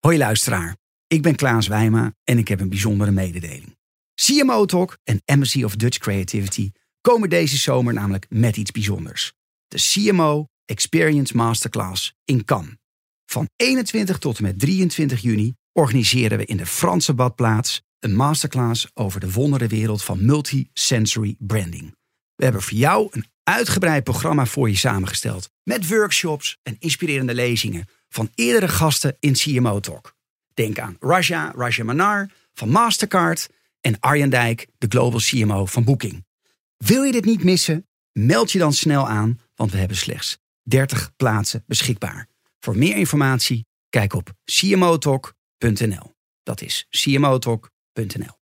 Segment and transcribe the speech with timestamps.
[0.00, 0.76] Hoi luisteraar,
[1.06, 3.76] ik ben Klaas Wijma en ik heb een bijzondere mededeling.
[4.14, 9.32] CMO Talk en Embassy of Dutch Creativity komen deze zomer namelijk met iets bijzonders.
[9.68, 12.74] De CMO Experience Masterclass in Cannes.
[13.26, 18.90] Van 21 tot en met 23 juni organiseren we in de Franse badplaats een masterclass
[18.94, 21.94] over de wonderenwereld van multi-sensory branding.
[22.34, 27.86] We hebben voor jou een uitgebreid programma voor je samengesteld met workshops en inspirerende lezingen
[28.10, 30.14] van eerdere gasten in CMO Talk.
[30.54, 31.52] Denk aan Raja,
[31.82, 33.48] Manar van Mastercard
[33.80, 36.24] en Arjen Dijk, de Global CMO van Booking.
[36.76, 37.86] Wil je dit niet missen?
[38.12, 42.28] Meld je dan snel aan, want we hebben slechts 30 plaatsen beschikbaar.
[42.58, 46.14] Voor meer informatie, kijk op cmotalk.nl.
[46.42, 48.38] Dat is cmotalk.nl.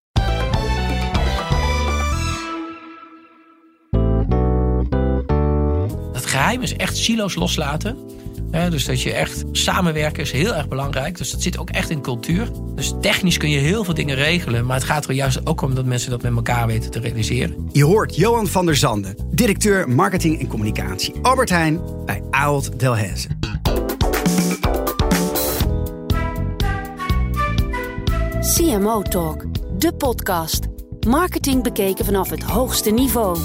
[6.14, 8.24] Het geheim is echt silo's loslaten.
[8.70, 11.18] Dus dat je echt samenwerken is heel erg belangrijk.
[11.18, 12.50] Dus dat zit ook echt in cultuur.
[12.76, 14.66] Dus technisch kun je heel veel dingen regelen.
[14.66, 17.70] Maar het gaat er juist ook om dat mensen dat met elkaar weten te realiseren.
[17.72, 23.28] Je hoort Johan van der Zanden, directeur marketing en communicatie Albert Heijn bij Ahold Delhaize.
[28.56, 29.46] CMO Talk,
[29.80, 30.68] de podcast.
[31.08, 33.38] Marketing bekeken vanaf het hoogste niveau.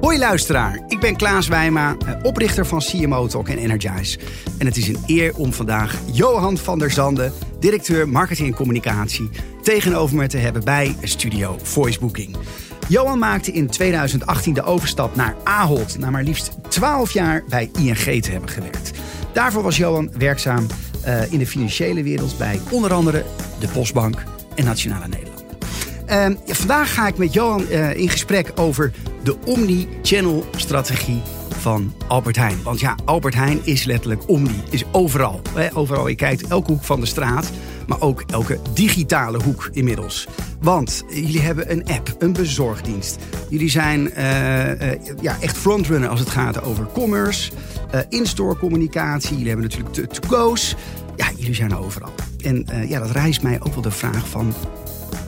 [0.00, 4.18] Hoi luisteraar, ben Klaas Wijma, eh, oprichter van CMO Talk en Energize.
[4.58, 9.30] En het is een eer om vandaag Johan van der Zanden, directeur marketing en communicatie,
[9.62, 12.36] tegenover me te hebben bij Studio Voice Booking.
[12.88, 18.22] Johan maakte in 2018 de overstap naar Ahold, na maar liefst 12 jaar bij ING
[18.22, 18.90] te hebben gewerkt.
[19.32, 20.66] Daarvoor was Johan werkzaam
[21.06, 23.24] uh, in de financiële wereld bij onder andere
[23.60, 24.22] de Postbank
[24.54, 25.42] en Nationale Nederland.
[26.06, 28.92] Uh, ja, vandaag ga ik met Johan uh, in gesprek over
[29.22, 32.62] de omni-channel strategie van Albert Heijn.
[32.62, 35.40] Want ja, Albert Heijn is letterlijk omni, is overal.
[35.54, 35.76] Hè?
[35.76, 37.50] Overal, je kijkt elke hoek van de straat,
[37.86, 40.26] maar ook elke digitale hoek inmiddels.
[40.60, 43.18] Want jullie hebben een app, een bezorgdienst.
[43.48, 47.52] Jullie zijn uh, uh, ja, echt frontrunner als het gaat over commerce,
[47.94, 49.36] uh, in-store communicatie.
[49.36, 50.76] Jullie hebben natuurlijk to-go's.
[51.16, 52.12] Ja, jullie zijn overal.
[52.42, 54.54] En ja, dat rijst mij ook wel de vraag van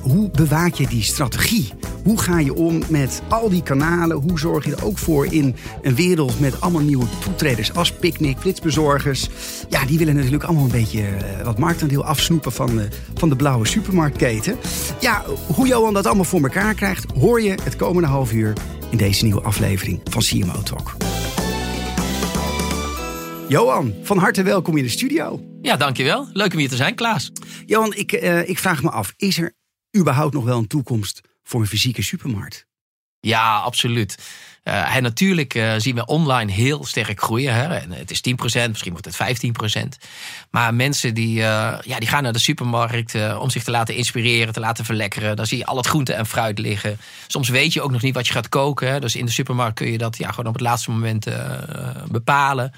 [0.04, 1.72] hoe bewaak je die strategie?
[2.04, 4.16] Hoe ga je om met al die kanalen?
[4.16, 8.38] Hoe zorg je er ook voor in een wereld met allemaal nieuwe toetreders als Picnic,
[8.38, 9.28] flitsbezorgers?
[9.68, 12.84] Ja, die willen natuurlijk allemaal een beetje uh, wat marktaandeel afsnoepen van, uh,
[13.14, 14.56] van de blauwe supermarktketen.
[15.00, 18.52] Ja, hoe Johan dat allemaal voor elkaar krijgt, hoor je het komende half uur
[18.90, 20.96] in deze nieuwe aflevering van CMO Talk.
[23.48, 25.40] Johan, van harte welkom in de studio.
[25.62, 26.28] Ja, dankjewel.
[26.32, 27.32] Leuk om hier te zijn, Klaas.
[27.66, 29.54] Johan, ik, uh, ik vraag me af, is er
[29.96, 32.66] überhaupt nog wel een toekomst voor een fysieke supermarkt?
[33.20, 34.18] Ja, absoluut.
[34.62, 37.54] En natuurlijk uh, zien we online heel sterk groeien.
[37.54, 37.74] Hè?
[37.74, 39.44] En het is 10%, misschien wordt het
[39.76, 40.06] 15%.
[40.54, 41.44] Maar mensen die, uh,
[41.80, 45.36] ja, die gaan naar de supermarkt om zich te laten inspireren, te laten verlekkeren.
[45.36, 46.98] Dan zie je al het groente en fruit liggen.
[47.26, 48.88] Soms weet je ook nog niet wat je gaat koken.
[48.88, 49.00] Hè?
[49.00, 51.28] Dus in de supermarkt kun je dat ja, gewoon op het laatste moment
[52.10, 52.72] bepalen.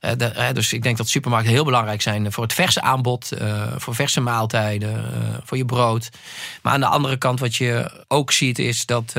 [0.00, 3.32] De, uh, dus ik denk dat supermarkten heel belangrijk zijn voor het verse aanbod,
[3.76, 5.04] voor verse maaltijden,
[5.44, 6.08] voor je brood.
[6.62, 9.12] Maar aan de andere kant, wat je ook ziet, is dat,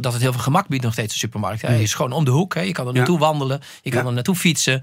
[0.00, 1.62] dat het heel veel gemak biedt nog steeds de supermarkt.
[1.62, 2.54] Hij is gewoon om de hoek.
[2.54, 2.60] Hè.
[2.60, 3.24] Je kan er naartoe ja.
[3.24, 4.06] wandelen, je kan ja.
[4.08, 4.82] er naartoe fietsen.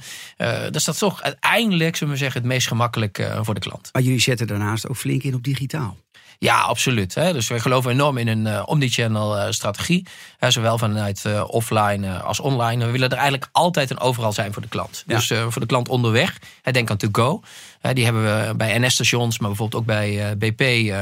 [0.72, 3.90] dus dat is toch uiteindelijk, zullen we zeggen, het meest gemakkelijk voor de klant.
[3.92, 5.98] Maar jullie zetten daarnaast ook flink in op digitaal.
[6.40, 7.16] Ja, absoluut.
[7.16, 7.34] Hè.
[7.34, 10.08] Dus wij geloven enorm in een uh, omnichannel uh, strategie.
[10.38, 12.86] Hè, zowel vanuit uh, offline als online.
[12.86, 15.04] We willen er eigenlijk altijd en overal zijn voor de klant.
[15.08, 15.16] Ja.
[15.16, 16.40] Dus voor de klant onderweg.
[16.62, 17.42] Hè, denk aan To Go.
[17.80, 20.94] Hè, die hebben we bij NS-stations, maar bijvoorbeeld ook bij BP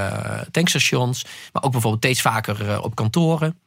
[0.52, 1.26] tankstations.
[1.52, 3.58] Maar ook bijvoorbeeld steeds vaker op kantoren.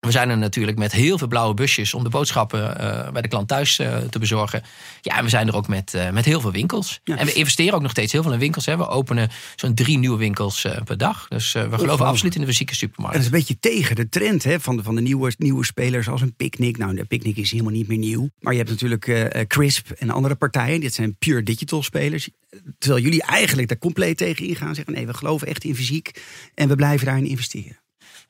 [0.00, 3.28] We zijn er natuurlijk met heel veel blauwe busjes om de boodschappen uh, bij de
[3.28, 4.62] klant thuis uh, te bezorgen.
[5.00, 7.00] Ja, en we zijn er ook met, uh, met heel veel winkels.
[7.04, 7.16] Ja.
[7.16, 8.66] En we investeren ook nog steeds heel veel in winkels.
[8.66, 8.76] Hè.
[8.76, 11.28] We openen zo'n drie nieuwe winkels per dag.
[11.28, 13.16] Dus we geloven absoluut in de fysieke supermarkt.
[13.16, 15.64] En dat is een beetje tegen de trend hè, van, de, van de nieuwe, nieuwe
[15.64, 16.78] spelers als een Picnic.
[16.78, 18.30] Nou, de Picnic is helemaal niet meer nieuw.
[18.38, 20.80] Maar je hebt natuurlijk Crisp en andere partijen.
[20.80, 22.28] Dit zijn pure digital spelers.
[22.78, 24.74] Terwijl jullie eigenlijk daar compleet tegen ingaan.
[24.74, 26.22] Zeggen nee, we geloven echt in fysiek.
[26.54, 27.78] En we blijven daarin investeren.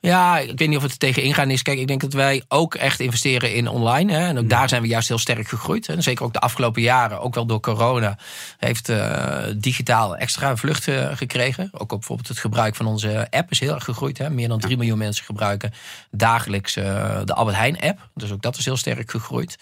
[0.01, 1.61] Ja, ik weet niet of het er tegen ingaan is.
[1.61, 4.13] Kijk, ik denk dat wij ook echt investeren in online.
[4.13, 4.27] Hè.
[4.27, 5.89] En ook daar zijn we juist heel sterk gegroeid.
[5.89, 8.17] En zeker ook de afgelopen jaren, ook wel door corona,
[8.57, 11.69] heeft uh, digitaal extra vlucht uh, gekregen.
[11.73, 14.17] Ook op bijvoorbeeld het gebruik van onze app is heel erg gegroeid.
[14.17, 14.29] Hè.
[14.29, 15.73] Meer dan 3 miljoen mensen gebruiken
[16.11, 16.83] dagelijks uh,
[17.25, 18.09] de Albert Heijn app.
[18.15, 19.57] Dus ook dat is heel sterk gegroeid.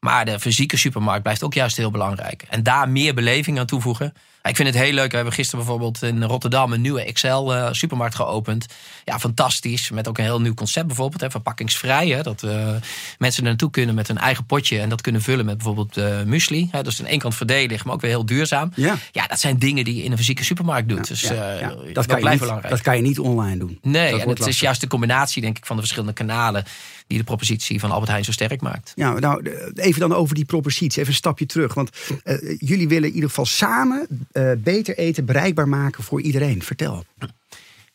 [0.00, 2.44] Maar de fysieke supermarkt blijft ook juist heel belangrijk.
[2.48, 4.14] En daar meer beleving aan toevoegen.
[4.42, 5.10] Ik vind het heel leuk.
[5.10, 8.66] We hebben gisteren bijvoorbeeld in Rotterdam een nieuwe Excel-supermarkt geopend.
[9.04, 9.90] Ja, fantastisch.
[9.90, 11.20] Met ook een heel nieuw concept bijvoorbeeld.
[11.20, 12.08] Hè, verpakkingsvrij.
[12.08, 12.74] Hè, dat uh,
[13.18, 14.80] mensen er naartoe kunnen met hun eigen potje.
[14.80, 16.68] En dat kunnen vullen met bijvoorbeeld uh, muesli.
[16.70, 18.72] Hè, dus aan één kant verdedig, maar ook weer heel duurzaam.
[18.74, 18.96] Ja.
[19.12, 21.08] ja, dat zijn dingen die je in een fysieke supermarkt doet.
[21.08, 21.74] dus ja, ja.
[21.92, 22.70] Dat, kan niet, belangrijk.
[22.70, 23.78] dat kan je niet online doen.
[23.82, 26.64] Nee, en het is juist de combinatie denk ik van de verschillende kanalen
[27.06, 28.92] die de propositie van Albert Heijn zo sterk maakt.
[28.94, 31.00] Ja, nou, even dan over die propositie.
[31.00, 31.74] Even een stapje terug.
[31.74, 31.90] Want
[32.58, 36.62] jullie willen in ieder geval samen uh, beter eten bereikbaar maken voor iedereen.
[36.62, 37.04] Vertel.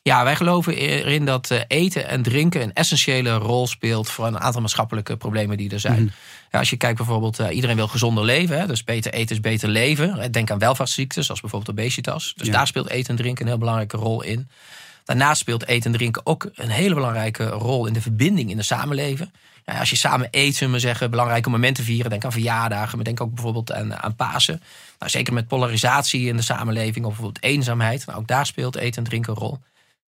[0.02, 4.40] Ja, wij geloven erin dat eh, eten en drinken een essentiële rol speelt voor een
[4.40, 6.02] aantal maatschappelijke problemen die er zijn.
[6.02, 6.12] Mm.
[6.52, 9.42] Ja, als je kijkt bijvoorbeeld, uh, iedereen wil gezonder leven, hè, dus beter eten is
[9.42, 10.32] beter leven.
[10.32, 12.34] Denk aan welvaartsziektes, zoals bijvoorbeeld obesitas.
[12.36, 12.54] Dus ja.
[12.54, 14.50] daar speelt eten en drinken een heel belangrijke rol in.
[15.06, 18.64] Daarnaast speelt eten en drinken ook een hele belangrijke rol in de verbinding in de
[18.64, 19.32] samenleving.
[19.66, 22.10] Ja, als je samen eet, zullen we zeggen, belangrijke momenten vieren.
[22.10, 24.62] Denk aan verjaardagen, maar denk ook bijvoorbeeld aan, aan Pasen.
[25.00, 28.06] Nou, zeker met polarisatie in de samenleving of bijvoorbeeld eenzaamheid.
[28.06, 29.60] Nou, ook daar speelt eten en drinken een rol.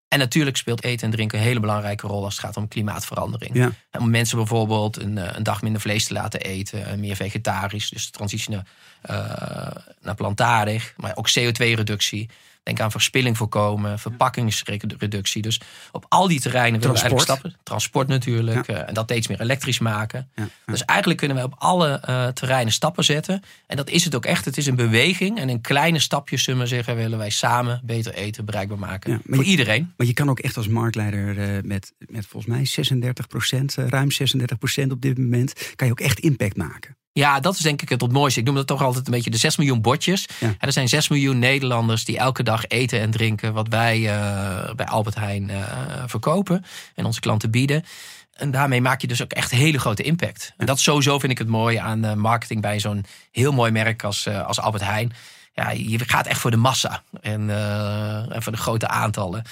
[0.07, 3.55] En natuurlijk speelt eten en drinken een hele belangrijke rol als het gaat om klimaatverandering.
[3.55, 3.71] Ja.
[3.99, 8.05] om mensen bijvoorbeeld een, eh, een, dag minder vlees te laten eten, meer vegetarisch, dus
[8.05, 8.65] de transitie naar,
[9.11, 12.29] uh, naar plantaardig, maar ook CO2-reductie.
[12.67, 15.41] Denk aan verspilling voorkomen, verpakkingsreductie.
[15.41, 15.61] Dus
[15.91, 17.59] op al die terreinen willen we eigenlijk stappen.
[17.63, 18.67] Transport natuurlijk.
[18.67, 20.29] Eh, en dat steeds meer elektrisch maken.
[20.35, 23.41] Ja, Dus eigenlijk kunnen we op alle uh, terreinen stappen zetten.
[23.67, 24.45] En dat is het ook echt.
[24.45, 25.39] Het is een beweging.
[25.39, 29.21] En in kleine stapjes, zullen we zeggen, willen wij samen beter eten bereikbaar maken.
[29.29, 29.93] voor iedereen.
[29.97, 34.11] Maar je kan ook echt als marktleider uh, met, met volgens mij 36 procent, ruim
[34.11, 36.97] 36 procent op dit moment, kan je ook echt impact maken.
[37.17, 38.39] Ja, dat is denk ik het, het mooiste.
[38.39, 40.27] Ik noem dat toch altijd een beetje de 6 miljoen bordjes.
[40.39, 40.55] Ja.
[40.59, 44.85] er zijn 6 miljoen Nederlanders die elke dag eten en drinken wat wij uh, bij
[44.85, 45.63] Albert Heijn uh,
[46.05, 46.65] verkopen
[46.95, 47.83] en onze klanten bieden.
[48.33, 50.53] En daarmee maak je dus ook echt hele grote impact.
[50.57, 54.03] En dat sowieso vind ik het mooie aan uh, marketing bij zo'n heel mooi merk
[54.03, 55.13] als, als Albert Heijn.
[55.53, 57.49] Ja, je gaat echt voor de massa en,
[58.29, 59.43] en voor de grote aantallen.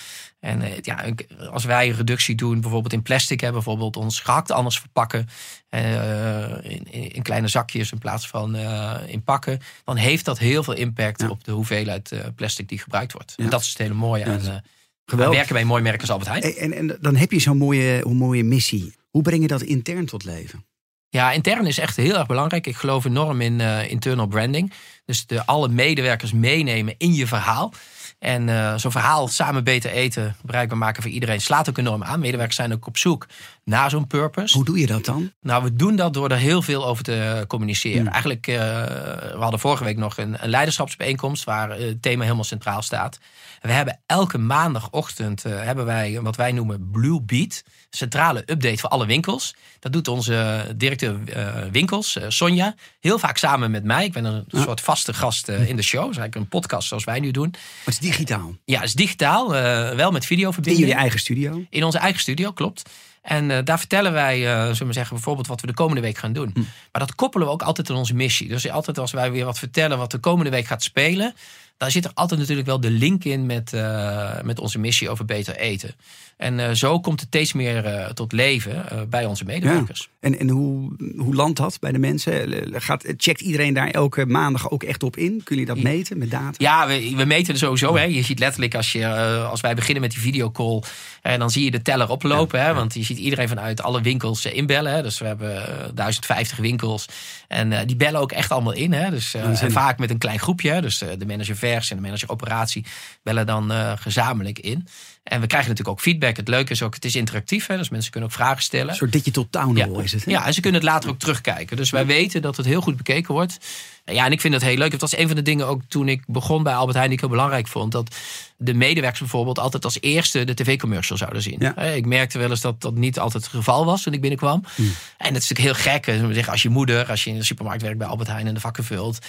[0.45, 1.06] En uh, ja,
[1.51, 5.27] als wij een reductie doen, bijvoorbeeld in plastic, hè, bijvoorbeeld ons gehakt anders verpakken
[5.69, 10.63] uh, in, in, kleine zakjes in plaats van uh, in pakken, dan heeft dat heel
[10.63, 11.30] veel impact ja.
[11.30, 13.33] op de hoeveelheid plastic die gebruikt wordt.
[13.38, 13.44] Ja.
[13.44, 14.62] En dat is het hele mooie aan, ja,
[15.06, 15.36] Geweldig.
[15.36, 16.44] werken bij een mooi merk als Albert Heijn.
[16.44, 18.95] En, en, dan heb je zo'n mooie, mooie missie.
[19.09, 20.65] Hoe breng je dat intern tot leven?
[21.09, 22.68] Ja, intern is echt heel erg belangrijk.
[22.68, 23.59] Ik geloof enorm in
[23.89, 24.74] internal branding.
[25.06, 27.74] Dus de, alle medewerkers meenemen in je verhaal.
[28.19, 32.19] En uh, zo'n verhaal samen beter eten bereikbaar maken voor iedereen slaat ook enorm aan.
[32.19, 33.27] Medewerkers zijn ook op zoek
[33.63, 34.56] naar zo'n purpose.
[34.56, 35.31] Hoe doe je dat dan?
[35.41, 38.01] Nou, we doen dat door er heel veel over te communiceren.
[38.01, 38.12] Hmm.
[38.12, 42.81] Eigenlijk, uh, we hadden vorige week nog een, een leiderschapsbijeenkomst waar het thema helemaal centraal
[42.81, 43.19] staat.
[43.62, 47.63] We hebben elke maandagochtend uh, hebben wij wat wij noemen Blue Beat.
[47.95, 49.56] Centrale update voor alle winkels.
[49.80, 52.75] Dat doet onze directeur uh, winkels, uh, Sonja.
[53.00, 54.06] Heel vaak samen met mij.
[54.06, 56.01] Ik ben een soort vaste gast in de show.
[56.01, 57.50] Dat is eigenlijk een podcast zoals wij nu doen.
[57.51, 58.56] Maar het is digitaal?
[58.65, 59.50] Ja, het is digitaal.
[59.95, 60.83] wel met videoverbinding.
[60.83, 61.65] In jullie eigen studio?
[61.69, 62.89] In onze eigen studio, klopt.
[63.25, 66.18] En uh, daar vertellen wij, uh, zullen we zeggen, bijvoorbeeld wat we de komende week
[66.18, 66.51] gaan doen.
[66.53, 66.59] Hm.
[66.59, 68.48] Maar dat koppelen we ook altijd aan onze missie.
[68.48, 71.36] Dus altijd als wij weer wat vertellen wat de komende week gaat spelen,
[71.77, 75.25] daar zit er altijd natuurlijk wel de link in met, uh, met onze missie over
[75.25, 75.95] beter eten.
[76.38, 80.02] En uh, zo komt het steeds meer uh, tot leven bij onze medewerkers.
[80.02, 80.30] Ja.
[80.30, 82.64] En, en hoe, hoe landt dat bij de mensen?
[82.82, 85.42] Gaat, checkt iedereen daar elke maandag ook echt op in?
[85.44, 86.54] Kun je dat meten met data?
[86.58, 87.96] Ja, we, we meten er sowieso.
[87.96, 88.04] Hè.
[88.04, 89.08] Je ziet letterlijk als, je,
[89.50, 90.84] als wij beginnen met die videocall,
[91.22, 92.60] en dan zie je de teller oplopen.
[92.60, 94.94] Ja, hè, want je ziet iedereen vanuit alle winkels inbellen.
[94.94, 95.02] Hè.
[95.02, 95.54] Dus we hebben
[95.94, 97.06] 1050 winkels.
[97.48, 98.94] En die bellen ook echt allemaal in.
[98.94, 99.10] Hè.
[99.10, 100.72] Dus, en vaak met een klein groepje.
[100.72, 100.82] Hè.
[100.82, 102.86] Dus de manager vers en de manager operatie
[103.24, 104.88] bellen dan gezamenlijk in.
[105.25, 106.38] En we krijgen natuurlijk ook feedback.
[106.38, 107.67] Het leuke is ook, het is interactief.
[107.67, 108.89] Hè, dus mensen kunnen ook vragen stellen.
[108.89, 110.25] Een soort digital town hall is het.
[110.25, 110.32] Hè?
[110.32, 111.77] Ja, en ze kunnen het later ook terugkijken.
[111.77, 113.58] Dus wij weten dat het heel goed bekeken wordt.
[114.05, 114.91] Ja, en ik vind dat heel leuk.
[114.91, 117.24] Dat was een van de dingen ook toen ik begon bij Albert Heijn die ik
[117.24, 117.91] heel belangrijk vond.
[117.91, 118.15] Dat
[118.58, 121.55] de medewerkers bijvoorbeeld altijd als eerste de tv-commercial zouden zien.
[121.60, 121.77] Ja.
[121.77, 124.63] Ik merkte wel eens dat dat niet altijd het geval was toen ik binnenkwam.
[124.75, 124.94] Hmm.
[125.17, 126.48] En het is natuurlijk heel gek.
[126.48, 128.84] Als je moeder, als je in de supermarkt werkt bij Albert Heijn en de vakken
[128.84, 129.20] vult.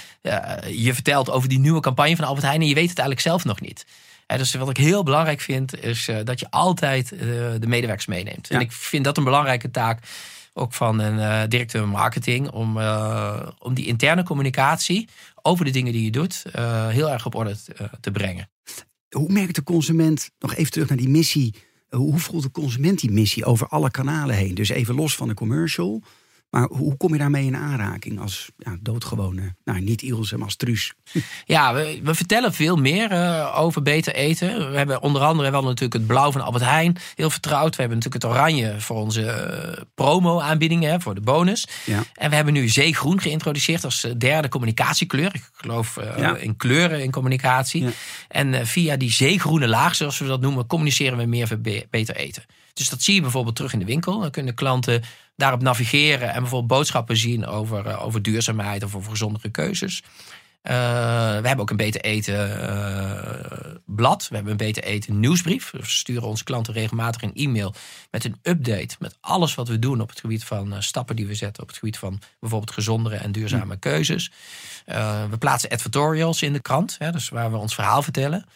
[0.70, 3.44] je vertelt over die nieuwe campagne van Albert Heijn en je weet het eigenlijk zelf
[3.44, 3.86] nog niet.
[4.26, 7.20] Dus wat ik heel belangrijk vind, is uh, dat je altijd uh,
[7.58, 8.48] de medewerkers meeneemt.
[8.48, 8.54] Ja.
[8.54, 9.98] En ik vind dat een belangrijke taak
[10.52, 12.78] ook van een uh, directeur marketing, om,
[13.58, 15.08] om die interne communicatie
[15.42, 16.42] over de dingen die je doet
[16.88, 17.56] heel erg op orde
[18.00, 18.48] te brengen.
[19.10, 21.54] Hoe merkt de consument, nog even terug naar die missie,
[21.88, 24.54] hoe voelt de consument die missie over alle kanalen heen?
[24.54, 26.02] Dus even los van de commercial,
[26.56, 30.56] Maar hoe kom je daarmee in aanraking als ja, doodgewone, nou niet Ilse, maar als
[30.56, 30.92] Truus?
[31.44, 34.70] Ja, we, we vertellen veel meer uh, over beter eten.
[34.70, 37.76] We hebben onder andere wel natuurlijk het blauw van Albert Heijn, heel vertrouwd.
[37.76, 39.22] We hebben natuurlijk het oranje voor onze
[39.76, 41.68] uh, promo-aanbiedingen, voor de bonus.
[41.84, 42.02] Ja.
[42.14, 45.34] En we hebben nu zeegroen geïntroduceerd als derde communicatiekleur.
[45.34, 46.36] Ik geloof uh, Ja.
[46.36, 47.86] in kleuren in communicatie.
[48.28, 51.86] En eh, via die zeegroene laag, zoals we dat noemen, communiceren we meer voor be-
[51.90, 52.44] beter eten.
[52.76, 54.20] Dus dat zie je bijvoorbeeld terug in de winkel.
[54.20, 55.02] Dan kunnen klanten
[55.36, 60.02] daarop navigeren en bijvoorbeeld boodschappen zien over, eh, over duurzaamheid of over gezondere keuzes.
[60.66, 60.74] Eh,
[61.40, 64.28] we hebben ook een beter eten eh, blad.
[64.28, 65.70] We hebben een beter eten nieuwsbrief.
[65.70, 67.74] We sturen onze klanten regelmatig een e-mail
[68.10, 68.96] met een update.
[68.98, 71.62] Met alles wat we doen op het gebied van stappen die we zetten.
[71.62, 74.32] Op het gebied van bijvoorbeeld gezondere en duurzame keuzes.
[74.84, 76.96] Eh, we plaatsen advertorials in de krant.
[76.98, 78.46] Hè, dus waar we ons verhaal vertellen.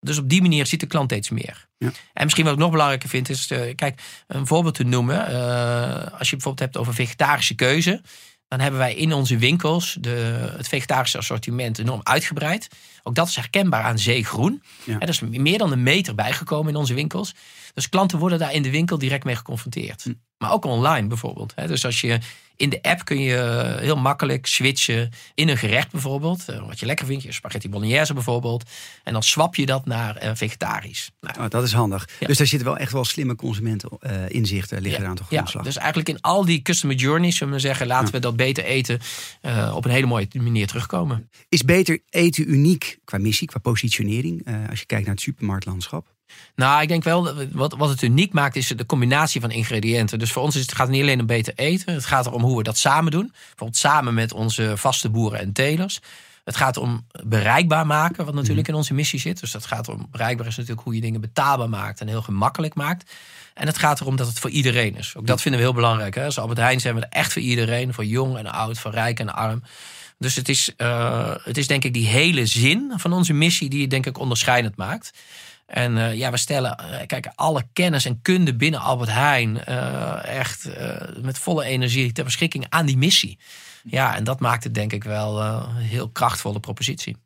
[0.00, 1.66] Dus op die manier ziet de klant steeds meer.
[1.78, 1.90] Ja.
[2.12, 5.26] En misschien wat ik nog belangrijker vind is, eh, kijk, een voorbeeld te noemen.
[5.26, 8.02] eh, als je bijvoorbeeld hebt over vegetarische keuze,
[8.48, 10.10] dan hebben wij in onze winkels de,
[10.56, 12.68] het vegetarische assortiment enorm uitgebreid.
[13.02, 14.62] Ook dat is herkenbaar aan zeegroen.
[14.84, 14.98] Ja.
[14.98, 17.34] Er is meer dan een meter bijgekomen in onze winkels.
[17.74, 20.02] Dus klanten worden daar in de winkel direct mee geconfronteerd.
[20.02, 20.12] Hm.
[20.38, 21.54] Maar ook online bijvoorbeeld.
[21.66, 22.18] Dus als je
[22.56, 26.48] in de app kun je heel makkelijk switchen in een gerecht bijvoorbeeld.
[26.48, 28.70] eh, Wat je lekker vindt, je spaghetti bolognese bijvoorbeeld.
[29.04, 31.10] En dan swap je dat naar eh, vegetarisch.
[31.20, 32.08] Nou, Oh, dat is handig.
[32.18, 32.26] Ja.
[32.26, 35.14] Dus daar zitten wel echt wel slimme consumenteninzichten liggen Ja.
[35.14, 35.64] te Ja, grondslag.
[35.64, 38.98] dus eigenlijk in al die customer journeys, zullen we zeggen, laten we dat beter eten
[39.40, 41.30] eh, op een hele mooie manier terugkomen.
[41.48, 46.06] Is beter eten uniek qua missie, qua positionering, eh, als je kijkt naar het supermarktlandschap?
[46.54, 50.18] Nou, ik denk wel, wat, wat het uniek maakt, is de combinatie van ingrediënten.
[50.18, 51.94] Dus voor ons is het, gaat het niet alleen om beter eten.
[51.94, 53.32] Het gaat erom hoe we dat samen doen.
[53.32, 56.00] Bijvoorbeeld samen met onze vaste boeren en telers.
[56.44, 59.40] Het gaat om bereikbaar maken, wat natuurlijk in onze missie zit.
[59.40, 62.74] Dus dat gaat om, bereikbaar is natuurlijk hoe je dingen betaalbaar maakt en heel gemakkelijk
[62.74, 63.12] maakt.
[63.54, 65.14] En het gaat erom dat het voor iedereen is.
[65.16, 66.14] Ook dat vinden we heel belangrijk.
[66.14, 66.24] Hè?
[66.24, 67.94] Als Albert Heijn zijn we er echt voor iedereen.
[67.94, 69.62] Voor jong en oud, voor rijk en arm.
[70.18, 73.80] Dus het is, eh, het is denk ik die hele zin van onze missie die
[73.80, 75.12] het denk ik onderscheidend maakt.
[75.70, 80.38] En eh, ja, we stellen eh, kijk, alle kennis en kunde binnen Albert Heijn eh,
[80.38, 80.68] echt
[81.22, 83.38] met volle energie ter beschikking aan die missie.
[83.84, 87.16] Ja, en dat maakt het denk ik wel een heel krachtvolle propositie.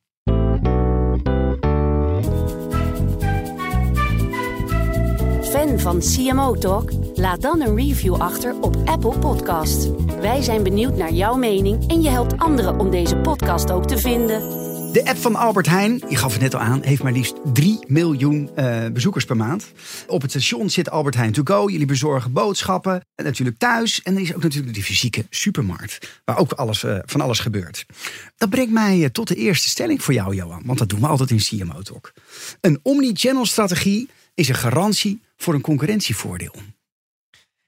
[5.42, 6.90] Fan van CMO Talk?
[7.14, 9.88] Laat dan een review achter op Apple Podcasts.
[10.20, 13.98] Wij zijn benieuwd naar jouw mening en je helpt anderen om deze podcast ook te
[13.98, 14.63] vinden.
[14.94, 17.78] De app van Albert Heijn, je gaf het net al aan, heeft maar liefst 3
[17.86, 19.72] miljoen eh, bezoekers per maand.
[20.06, 21.70] Op het station zit Albert Heijn to go.
[21.70, 23.04] Jullie bezorgen boodschappen.
[23.14, 24.02] En natuurlijk thuis.
[24.02, 26.20] En er is ook natuurlijk de fysieke supermarkt.
[26.24, 27.86] Waar ook alles, eh, van alles gebeurt.
[28.36, 30.62] Dat brengt mij eh, tot de eerste stelling voor jou, Johan.
[30.64, 32.12] Want dat doen we altijd in CMO Talk.
[32.60, 36.54] Een omni-channel strategie is een garantie voor een concurrentievoordeel.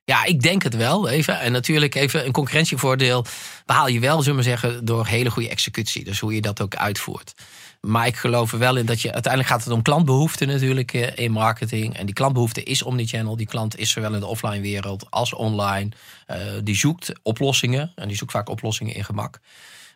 [0.07, 1.09] Ja, ik denk het wel.
[1.09, 1.41] Even.
[1.41, 3.25] En natuurlijk even een concurrentievoordeel
[3.65, 6.05] behaal je wel, zullen we zeggen, door hele goede executie.
[6.05, 7.35] Dus hoe je dat ook uitvoert.
[7.81, 11.25] Maar ik geloof er wel in dat je uiteindelijk gaat het om klantbehoeften natuurlijk eh,
[11.25, 11.97] in marketing.
[11.97, 13.37] En die klantbehoefte is omnichannel.
[13.37, 15.89] Die klant is zowel in de offline wereld als online.
[16.27, 17.93] Eh, die zoekt oplossingen.
[17.95, 19.41] En die zoekt vaak oplossingen in gemak.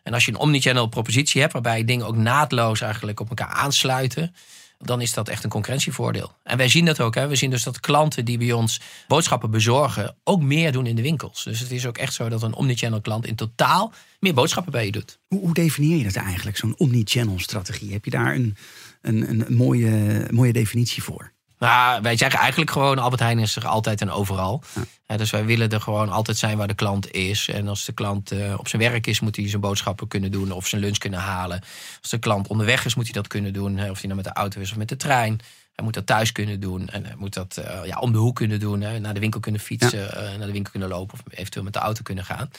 [0.03, 4.35] En als je een omnichannel propositie hebt, waarbij dingen ook naadloos eigenlijk op elkaar aansluiten,
[4.83, 6.31] dan is dat echt een concurrentievoordeel.
[6.43, 7.15] En wij zien dat ook.
[7.15, 7.27] Hè.
[7.27, 11.01] We zien dus dat klanten die bij ons boodschappen bezorgen, ook meer doen in de
[11.01, 11.43] winkels.
[11.43, 14.85] Dus het is ook echt zo dat een omnichannel klant in totaal meer boodschappen bij
[14.85, 15.19] je doet.
[15.27, 17.91] Hoe, hoe definieer je dat eigenlijk, zo'n omni-channel strategie?
[17.91, 18.55] Heb je daar een,
[19.01, 21.31] een, een mooie, mooie definitie voor?
[21.61, 24.63] Nou, wij zeggen eigenlijk gewoon, Albert Heijn is er altijd en overal.
[25.07, 27.47] Ja, dus wij willen er gewoon altijd zijn waar de klant is.
[27.47, 30.51] En als de klant eh, op zijn werk is, moet hij zijn boodschappen kunnen doen
[30.51, 31.61] of zijn lunch kunnen halen.
[32.01, 33.77] Als de klant onderweg is, moet hij dat kunnen doen.
[33.77, 35.39] Hè, Of hij nou met de auto is of met de trein.
[35.73, 36.87] Hij moet dat thuis kunnen doen.
[36.89, 38.81] En hij moet dat eh, ja, om de hoek kunnen doen.
[38.81, 41.73] Hè, naar de winkel kunnen fietsen, eh, naar de winkel kunnen lopen of eventueel met
[41.73, 42.49] de auto kunnen gaan.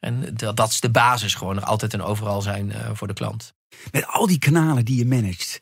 [0.00, 3.14] En dat, dat is de basis, gewoon er altijd en overal zijn eh, voor de
[3.14, 3.54] klant.
[3.92, 5.58] Met al die kanalen die je managt,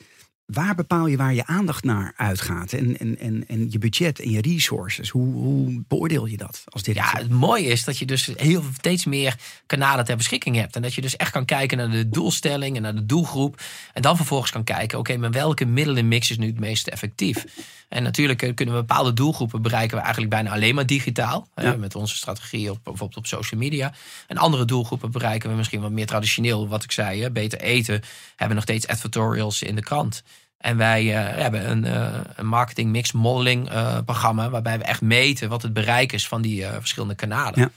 [0.47, 2.73] waar bepaal je waar je aandacht naar uitgaat?
[2.73, 6.83] En, en, en, en je budget en je resources, hoe, hoe beoordeel je dat als
[6.83, 7.21] Ja, directeur?
[7.21, 9.37] het mooie is dat je dus heel steeds meer
[9.67, 10.77] kanalen ter beschikking hebt.
[10.77, 13.61] En dat je dus echt kan kijken naar de doelstelling en naar de doelgroep.
[13.93, 17.45] En dan vervolgens kan kijken, oké, met welke middelenmix is nu het meest effectief?
[17.89, 21.49] En natuurlijk eh, kunnen we bepaalde doelgroepen bereiken we eigenlijk bijna alleen maar digitaal.
[21.55, 23.93] hè, met onze strategie op bijvoorbeeld op social media.
[24.27, 27.23] En andere doelgroepen bereiken we misschien wat meer traditioneel, wat ik zei.
[27.23, 28.03] Hè, beter eten,
[28.37, 30.23] hebben nog steeds advertorials in de krant.
[30.59, 33.71] En wij eh, hebben een, eh, een marketing mix modeling
[34.05, 37.61] programma waarbij we echt meten wat het bereik is van die verschillende kanalen.
[37.61, 37.71] Ja.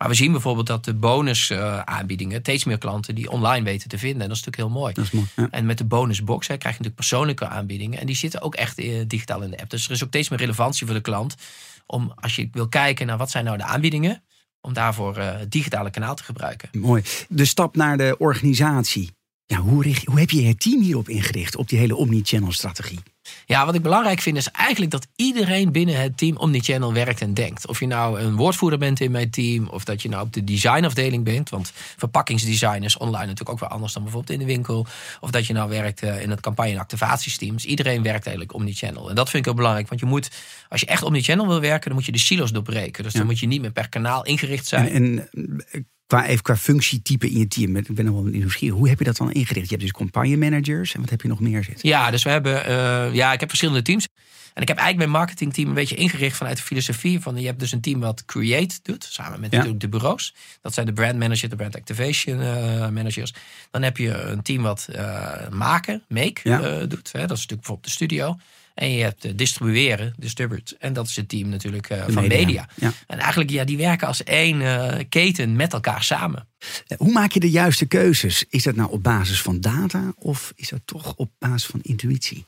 [0.00, 1.98] Maar we zien bijvoorbeeld dat de bonus eh,
[2.40, 4.22] steeds meer klanten die online weten te vinden.
[4.22, 4.94] En dat is natuurlijk heel mooi.
[4.94, 5.26] Dat is mooi.
[5.36, 5.48] Ja.
[5.50, 8.00] En met de bonusbox hè, krijg je natuurlijk persoonlijke aanbiedingen.
[8.00, 9.70] En die zitten ook echt eh, digitaal in de app.
[9.70, 11.34] Dus er is ook steeds meer relevantie voor de klant.
[11.86, 14.22] Om als je wil kijken naar wat zijn nou de aanbiedingen.
[14.60, 16.68] om daarvoor uh, het digitale kanaal te gebruiken.
[16.72, 17.02] Mooi.
[17.28, 19.10] De stap naar de organisatie.
[19.46, 23.00] Ja, hoe, richt, hoe heb je je team hierop ingericht, op die hele omni-channel strategie?
[23.50, 27.34] Ja, wat ik belangrijk vind is eigenlijk dat iedereen binnen het team omnichannel werkt en
[27.34, 27.66] denkt.
[27.66, 30.44] Of je nou een woordvoerder bent in mijn team, of dat je nou op de
[30.44, 31.48] designafdeling bent.
[31.48, 34.86] Want verpakkingsdesign is online natuurlijk ook weer anders dan bijvoorbeeld in de winkel.
[35.20, 37.52] Of dat je nou werkt eh, in het campagne- en.
[37.52, 39.08] Dus iedereen werkt eigenlijk omnichannel.
[39.08, 40.30] En dat vind ik heel belangrijk, want je moet,
[40.68, 43.02] als je echt omnichannel wil werken, dan moet je de silos doorbreken.
[43.02, 44.88] Dus dan moet je niet meer per kanaal ingericht zijn.
[44.88, 47.76] En, en qua, even qua functietype in je team.
[47.76, 48.76] Ik ben nog wel nieuwsgierig.
[48.76, 49.68] Hoe heb je dat dan ingericht?
[49.68, 50.94] Je hebt dus campagne managers.
[50.94, 51.88] En wat heb je nog meer zitten?
[51.88, 52.68] Ja, dus we hebben...
[52.68, 54.06] Uh, ja, ik heb verschillende teams.
[54.54, 57.60] En ik heb eigenlijk mijn marketingteam een beetje ingericht vanuit de filosofie van je hebt
[57.60, 60.34] dus een team wat create doet, samen met de bureaus.
[60.60, 63.34] Dat zijn de brand manager, de brand activation uh, managers.
[63.70, 67.12] Dan heb je een team wat uh, maken, make doet.
[67.12, 67.26] Hè?
[67.26, 68.36] Dat is natuurlijk bijvoorbeeld de studio.
[68.74, 70.76] En je hebt distribueren, distribute.
[70.78, 72.38] En dat is het team natuurlijk uh, van media.
[72.38, 72.68] media.
[72.74, 72.92] Ja.
[73.06, 76.48] En eigenlijk, ja, die werken als één uh, keten met elkaar samen.
[76.86, 78.44] Eh, hoe maak je de juiste keuzes?
[78.48, 82.44] Is dat nou op basis van data of is dat toch op basis van intuïtie?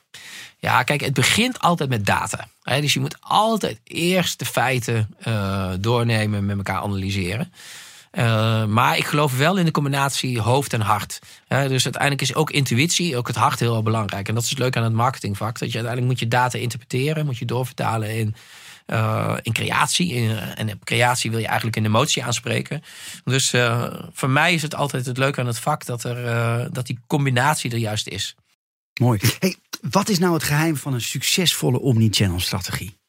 [0.58, 2.48] Ja, kijk, het begint altijd met data.
[2.62, 2.80] Hè?
[2.80, 7.52] Dus je moet altijd eerst de feiten uh, doornemen, met elkaar analyseren.
[8.18, 11.18] Uh, maar ik geloof wel in de combinatie hoofd en hart.
[11.48, 14.28] Dus uiteindelijk is ook intuïtie, ook het hart heel belangrijk.
[14.28, 15.58] En dat is het leuke aan het marketingvak.
[15.58, 18.34] Dat je uiteindelijk moet je data interpreteren, moet je doorvertalen in,
[18.86, 20.28] uh, in creatie.
[20.54, 22.82] En in creatie wil je eigenlijk een emotie aanspreken.
[23.24, 23.54] Dus
[24.12, 27.70] voor mij is het altijd het leuke aan het vak dat, er, dat die combinatie
[27.70, 28.34] er juist is.
[29.00, 29.20] Mooi.
[29.38, 29.56] Hey,
[29.90, 33.00] wat is nou het geheim van een succesvolle omnichannel strategie?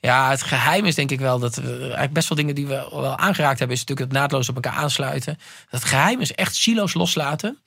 [0.00, 2.88] Ja, het geheim is denk ik wel dat we eigenlijk best wel dingen die we
[2.90, 5.38] wel aangeraakt hebben, is natuurlijk het naadloos op elkaar aansluiten.
[5.68, 7.58] Het geheim is echt silo's loslaten.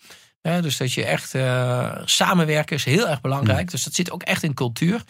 [0.42, 3.72] dus dat je echt uh, samenwerken is heel erg belangrijk.
[3.72, 5.04] Dus dat zit ook echt in cultuur.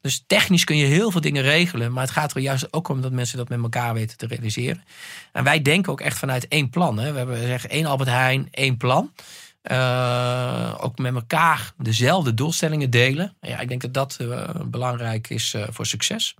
[0.00, 1.92] Dus technisch kun je heel veel dingen regelen.
[1.92, 4.84] Maar het gaat er juist ook om dat mensen dat met elkaar weten te realiseren.
[5.32, 6.98] En wij denken ook echt vanuit één plan.
[6.98, 7.12] Hè.
[7.12, 9.12] We hebben zeggen één Albert Heijn, één plan.
[9.70, 13.36] Uh, ook met elkaar dezelfde doelstellingen delen.
[13.40, 16.34] Ja, ik denk dat dat uh, belangrijk is uh, voor succes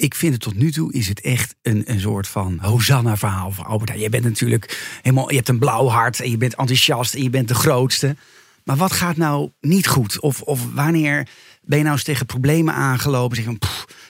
[0.00, 3.64] ik vind het tot nu toe is het echt een, een soort van Hosanna-verhaal van
[3.64, 4.00] Albert.
[4.00, 7.30] Je bent natuurlijk helemaal, je hebt een blauw hart en je bent enthousiast en je
[7.30, 8.16] bent de grootste.
[8.64, 10.20] Maar wat gaat nou niet goed?
[10.20, 11.28] Of, of wanneer
[11.62, 13.36] ben je nou eens tegen problemen aangelopen?
[13.36, 13.58] Zeg van,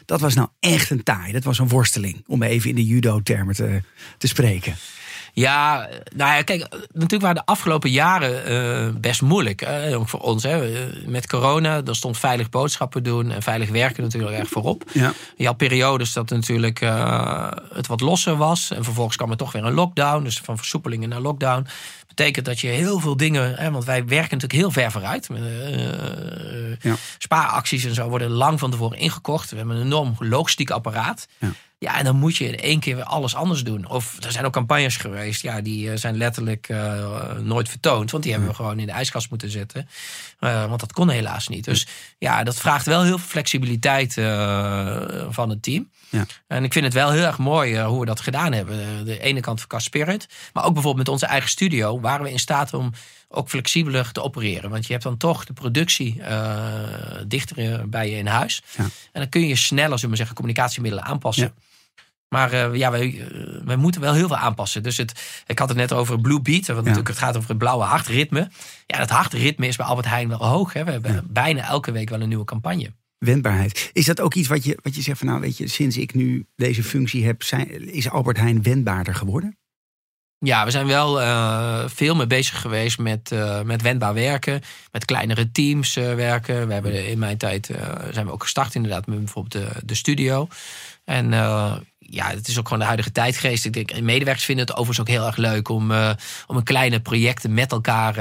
[0.04, 1.32] dat was nou echt een taai.
[1.32, 3.82] Dat was een worsteling, om even in de judo-termen te,
[4.18, 4.74] te spreken.
[5.32, 9.60] Ja, nou ja, kijk, natuurlijk waren de afgelopen jaren uh, best moeilijk.
[9.60, 10.42] Hè, ook voor ons.
[10.42, 10.88] Hè.
[11.06, 14.84] Met corona, dan stond veilig boodschappen doen en veilig werken natuurlijk erg voorop.
[14.92, 15.12] Ja.
[15.36, 18.70] Je had periodes dat natuurlijk uh, het wat losser was.
[18.70, 20.24] En vervolgens kwam er toch weer een lockdown.
[20.24, 21.66] Dus van versoepelingen naar lockdown.
[22.06, 25.28] Betekent dat je heel veel dingen, hè, want wij werken natuurlijk heel ver vooruit.
[25.30, 25.38] Uh,
[26.80, 26.94] ja.
[27.18, 29.50] Spaaracties en zo worden lang van tevoren ingekocht.
[29.50, 31.28] We hebben een enorm logistiek apparaat.
[31.38, 31.52] Ja.
[31.80, 33.88] Ja, en dan moet je in één keer weer alles anders doen.
[33.88, 38.10] Of er zijn ook campagnes geweest, ja, die eh, zijn letterlijk uh, nooit vertoond.
[38.10, 39.88] Want die hebben we gewoon in de ijskast moeten zetten.
[40.40, 41.64] Uh, want dat kon helaas niet.
[41.64, 41.86] Dus
[42.18, 44.12] ja, dat vraagt wel heel veel flexibiliteit
[45.30, 45.90] van het team.
[46.08, 46.26] Ja.
[46.46, 49.04] En ik vind het wel heel erg mooi hoe we dat gedaan hebben.
[49.04, 50.28] De ene kant van Spirit.
[50.52, 52.92] Maar ook bijvoorbeeld met onze eigen studio waren we in staat om
[53.28, 54.70] ook flexibeler te opereren.
[54.70, 56.72] Want je hebt dan toch de productie uh,
[57.26, 58.62] dichter bij je in huis.
[58.76, 58.82] Ja.
[58.82, 61.54] En dan kun je sneller, zullen we zeggen, communicatiemiddelen aanpassen.
[62.30, 64.82] Maar uh, ja, wij, uh, wij moeten wel heel veel aanpassen.
[64.82, 66.66] Dus het, ik had het net over Blue Beat.
[66.66, 68.50] Want natuurlijk het gaat over het blauwe hartritme.
[68.86, 70.72] Ja, dat hartritme is bij Albert Heijn wel hoog.
[70.72, 70.84] Hè?
[70.84, 72.92] We hebben bijna elke week wel een nieuwe campagne.
[73.18, 73.90] Wendbaarheid.
[73.92, 76.14] Is dat ook iets wat je, wat je zegt van nou weet je, sinds ik
[76.14, 79.58] nu deze functie heb, zijn, is Albert Heijn wendbaarder geworden?
[80.38, 84.60] Ja, we zijn wel uh, veel mee bezig geweest met, uh, met wendbaar werken.
[84.92, 86.66] Met kleinere teams uh, werken.
[86.66, 87.70] We hebben in mijn tijd
[88.10, 90.48] zijn we ook gestart inderdaad met bijvoorbeeld de, de studio.
[91.04, 91.32] En
[92.10, 93.64] ja, het is ook gewoon de huidige tijdgeest.
[93.64, 95.92] Ik denk, medewerkers vinden het overigens ook heel erg leuk om,
[96.46, 98.14] om een kleine projecten met elkaar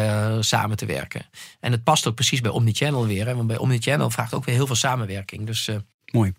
[0.43, 1.25] samen te werken.
[1.59, 3.25] En het past ook precies bij Omnichannel weer.
[3.25, 5.45] Hè, want bij Omnichannel vraagt ook weer heel veel samenwerking.
[5.45, 5.69] Dus,
[6.11, 6.33] Mooi.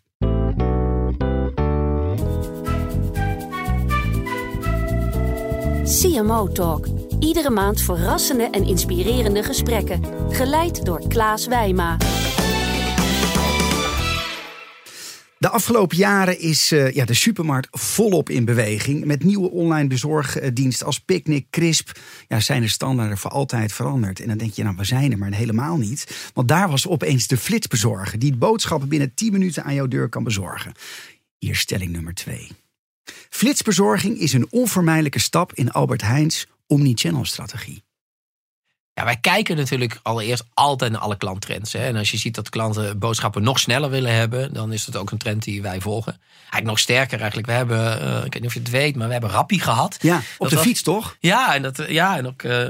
[5.84, 6.86] CMO Talk.
[7.18, 10.04] Iedere maand verrassende en inspirerende gesprekken.
[10.30, 11.96] Geleid door Klaas Wijma.
[15.40, 19.04] De afgelopen jaren is uh, ja, de supermarkt volop in beweging.
[19.04, 21.90] Met nieuwe online bezorgdiensten als Picnic, Crisp.
[22.28, 24.20] Ja, zijn de standaarden voor altijd veranderd.
[24.20, 26.30] En dan denk je, nou, we zijn er, maar helemaal niet.
[26.34, 28.18] Want daar was opeens de flitsbezorger.
[28.18, 30.72] Die boodschappen binnen 10 minuten aan jouw deur kan bezorgen.
[31.38, 32.48] Hier stelling nummer 2.
[33.30, 37.82] Flitsbezorging is een onvermijdelijke stap in Albert Heijns omnichannel strategie.
[39.00, 41.72] Ja, wij kijken natuurlijk allereerst altijd naar alle klanttrends.
[41.72, 41.78] Hè.
[41.86, 45.10] En als je ziet dat klanten boodschappen nog sneller willen hebben, dan is dat ook
[45.10, 46.18] een trend die wij volgen.
[46.40, 47.46] Eigenlijk nog sterker eigenlijk.
[47.48, 49.96] We hebben, uh, ik weet niet of je het weet, maar we hebben Rappi gehad.
[50.00, 51.16] Ja, op Dat de was- fiets toch?
[51.20, 52.64] Ja, en dat, ja, en ook, eh,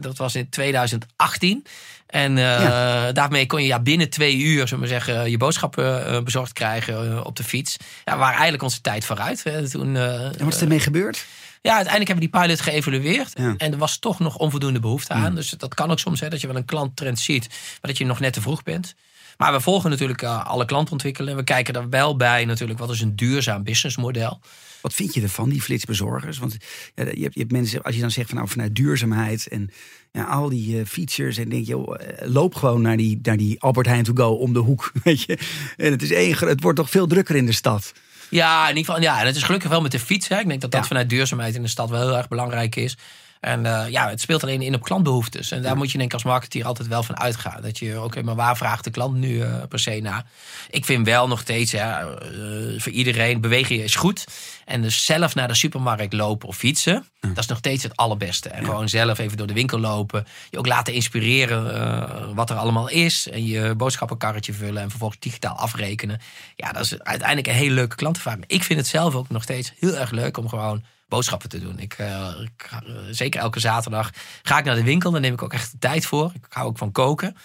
[0.00, 1.64] dat was in 2018.
[2.06, 6.20] En eh, daarmee kon je ja, binnen twee uur zullen we zeggen, je boodschappen eh,
[6.22, 7.76] bezorgd krijgen eh, op de fiets.
[8.04, 9.44] Ja, we waren eigenlijk onze tijd vooruit.
[9.44, 9.70] Hè.
[9.70, 11.24] Toen, eh, En wat is ermee gebeurd?
[11.62, 13.32] Ja, uiteindelijk hebben we die pilot geëvalueerd.
[13.34, 13.54] Ja.
[13.56, 15.34] En er was toch nog onvoldoende behoefte aan.
[15.34, 18.04] Dus dat kan ook soms, hè, dat je wel een klanttrend ziet, maar dat je
[18.04, 18.94] nog net te vroeg bent.
[19.36, 21.36] Maar we volgen natuurlijk eh, alle klantontwikkelingen.
[21.36, 24.40] We kijken er wel bij natuurlijk, wat is een duurzaam businessmodel.
[24.80, 26.38] Wat vind je ervan, die flitsbezorgers?
[26.38, 26.56] Want
[26.94, 29.70] ja, je, hebt, je hebt mensen, als je dan zegt van, nou, vanuit duurzaamheid en
[30.12, 31.36] ja, al die eh, features.
[31.36, 34.28] En denk je, joh, eh, loop gewoon naar die, naar die Albert Heijn to go
[34.28, 34.92] om de hoek.
[35.04, 35.38] Weet je?
[35.76, 37.92] En het, is één, het wordt toch veel drukker in de stad.
[38.32, 39.02] Ja, in ieder geval.
[39.08, 40.28] Ja, en het is gelukkig wel met de fiets.
[40.28, 40.38] Hè.
[40.38, 40.86] Ik denk dat dat Ja.
[40.86, 42.96] vanuit duurzaamheid in de stad wel heel erg belangrijk is.
[43.42, 45.50] En eh, ja, het speelt alleen in op klantbehoeftes.
[45.50, 47.62] En daar moet je denk ik als marketeer altijd wel van uitgaan.
[47.62, 50.24] Dat je, oké, maar waar vraagt de klant nu eh, per se naar?
[50.70, 54.24] Ik vind wel nog steeds, ja, eh, voor iedereen, bewegen is goed.
[54.64, 58.48] En dus zelf naar de supermarkt lopen of fietsen, dat is nog steeds het allerbeste.
[58.48, 60.26] En gewoon zelf even door de winkel lopen.
[60.50, 63.28] Je ook laten inspireren wat er allemaal is.
[63.28, 66.20] En je boodschappenkarretje vullen en vervolgens digitaal afrekenen.
[66.56, 68.44] Ja, dat is uiteindelijk een hele leuke klantervaring.
[68.46, 71.78] Ik vind het zelf ook nog steeds heel erg leuk om gewoon boodschappen te doen.
[71.78, 72.78] Ik, eh, ik eh,
[73.10, 74.10] zeker elke zaterdag
[74.42, 75.10] ga ik naar de winkel.
[75.10, 76.32] Daar neem ik ook echt de tijd voor.
[76.34, 77.36] Ik hou ook van koken.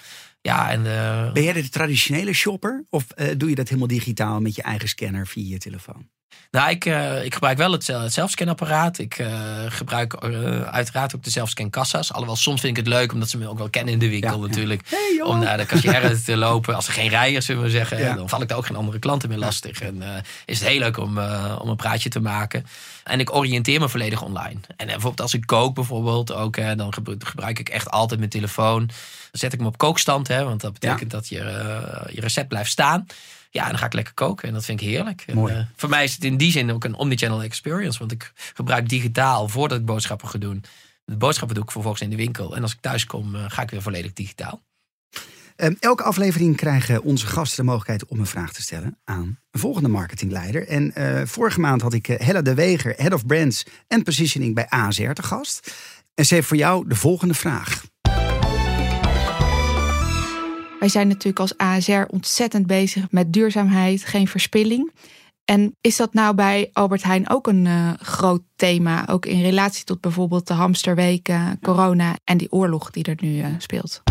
[0.42, 2.86] Ja, en eh, Ben jij de traditionele shopper?
[2.90, 3.06] Of
[3.38, 6.10] doe je dat helemaal digitaal met je eigen scanner via je telefoon?
[6.52, 6.86] Nou, ik,
[7.24, 8.98] ik gebruik wel het, het zelfscanapparaat.
[8.98, 9.26] Ik
[9.68, 10.16] gebruik
[10.72, 12.12] uiteraard ook de zelfscankassa's.
[12.12, 14.30] Alhoewel, soms vind ik het leuk, omdat ze me ook wel kennen in de winkel
[14.30, 14.48] Ja, ja.
[14.48, 14.82] natuurlijk.
[14.90, 16.76] Hey, om naar de cashier te lopen.
[16.76, 17.98] Als er geen rijen, zullen we zeggen.
[17.98, 18.14] Ja.
[18.14, 19.82] Dan val ik daar ook geen andere klanten meer lastig.
[19.82, 20.04] En
[20.46, 21.18] is het heel leuk om,
[21.60, 22.66] om een praatje te maken.
[23.08, 24.60] En ik oriënteer me volledig online.
[24.68, 26.56] En eh, bijvoorbeeld als ik kook bijvoorbeeld ook.
[26.56, 28.86] Hè, dan gebru- gebruik ik echt altijd mijn telefoon.
[28.86, 28.96] Dan
[29.32, 30.28] zet ik hem op kookstand.
[30.28, 33.06] Hè, want dat betekent dat je, eh, je recept blijft staan.
[33.52, 34.48] Ja, en dan ga ik lekker koken.
[34.48, 35.24] En dat vind ik heerlijk.
[35.28, 38.00] En, eh, voor mij is het in die zin ook een omnichannel experience.
[38.00, 40.64] Want ik gebruik digitaal voordat ik boodschappen ga doen.
[41.06, 42.56] De boodschappen doe ik vervolgens in de winkel.
[42.56, 44.62] En als ik thuis kom, ga ik weer volledig digitaal.
[45.58, 49.60] Ehm, elke aflevering krijgen onze gasten de mogelijkheid om een vraag te stellen aan een
[49.60, 50.68] volgende marketingleider.
[50.68, 54.56] En eh, vorige maand had ik eh, Hella de Weger, Head of Brands en Positioning
[54.56, 55.74] bij ASR te gast.
[56.14, 57.86] En ze heeft voor jou de volgende vraag.
[60.80, 64.92] Wij zijn natuurlijk als ASR ontzettend bezig met duurzaamheid, geen verspilling.
[65.46, 69.08] En is dat nou bij Albert Heijn ook een eh, groot thema?
[69.08, 74.02] Ook in relatie tot bijvoorbeeld de hamsterweken, corona en die oorlog die er nu speelt?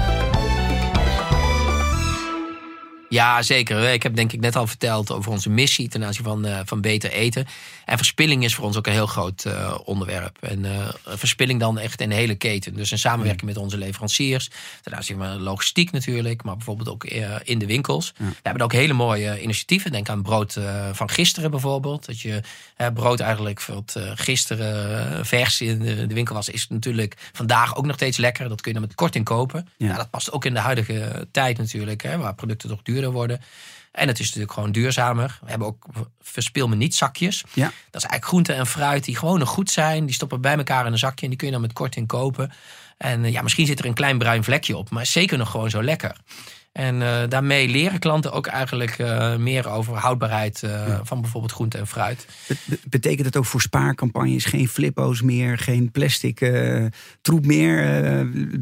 [3.08, 3.92] Ja, zeker.
[3.92, 6.80] Ik heb denk ik net al verteld over onze missie ten aanzien van, eh, van
[6.80, 7.46] beter eten.
[7.84, 10.36] En verspilling is voor ons ook een heel groot eh, onderwerp.
[10.40, 12.74] En eh, verspilling dan echt in de hele keten.
[12.74, 14.50] Dus in samenwerking met onze leveranciers.
[14.82, 17.04] Ten aanzien van logistiek natuurlijk, maar bijvoorbeeld ook
[17.44, 18.12] in de winkels.
[18.16, 19.92] We hebben ook hele mooie initiatieven.
[19.92, 20.58] Denk aan brood
[20.92, 22.06] van gisteren bijvoorbeeld.
[22.06, 22.40] Dat je
[22.94, 27.94] brood eigenlijk wat gisteren vers in de, de winkel was, is natuurlijk vandaag ook nog
[27.94, 28.48] steeds lekker.
[28.48, 29.68] Dat kun je dan met korting kopen.
[29.76, 29.96] Ja.
[29.96, 33.40] Dat past ook in de huidige tijd natuurlijk, hè, waar producten toch duurder worden.
[33.92, 35.38] En het is natuurlijk gewoon duurzamer.
[35.42, 35.86] We hebben ook
[36.20, 37.44] verspil me niet zakjes.
[37.52, 37.64] Ja.
[37.64, 40.06] Dat is eigenlijk groente en fruit die gewoon nog goed zijn.
[40.06, 42.52] Die stoppen bij elkaar in een zakje en die kun je dan met korting kopen.
[42.96, 45.50] En eh, ja, misschien zit er een klein bruin vlekje op, maar is zeker nog
[45.50, 46.16] gewoon zo lekker.
[46.76, 51.78] En eh, daarmee leren klanten ook eigenlijk eh, meer over houdbaarheid eh, van bijvoorbeeld groente
[51.78, 52.26] en fruit.
[52.46, 56.52] Be- be- betekent het ook voor spaarcampagnes geen flippo's meer, geen plastic
[57.22, 57.84] troep meer